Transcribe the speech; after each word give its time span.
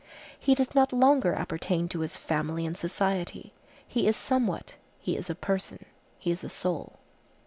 He 0.39 0.55
does 0.55 0.73
not 0.73 0.91
longer 0.91 1.35
appertain 1.35 1.87
to 1.89 1.99
his 1.99 2.17
family 2.17 2.65
and 2.65 2.75
society; 2.75 3.53
he 3.87 4.07
is 4.07 4.15
somewhat; 4.17 4.75
he 4.99 5.15
is 5.15 5.29
a 5.29 5.35
person; 5.35 5.85
he 6.17 6.31
is 6.31 6.43
a 6.43 6.49
soul. 6.49 6.97